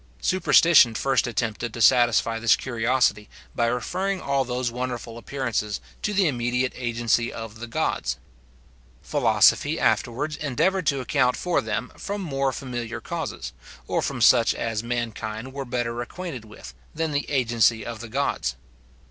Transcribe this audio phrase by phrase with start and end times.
[0.23, 6.27] Superstition first attempted to satisfy this curiosity, by referring all those wonderful appearances to the
[6.27, 8.17] immediate agency of the gods.
[9.03, 13.53] Philosophy afterwards endeavoured to account for them from more familiar causes,
[13.87, 18.55] or from such as mankind were better acquainted with, than the agency of the gods.